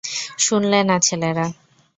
শুনলে 0.37 0.79
না 0.89 0.95
ছেলেরা! 0.99 1.45